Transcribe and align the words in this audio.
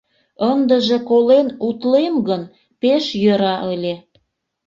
Ындыже 0.51 0.97
колен 1.09 1.47
утлем 1.67 2.15
гын, 2.27 2.41
пеш 2.81 3.05
йӧра 3.23 3.55
ыле!.. 3.73 3.95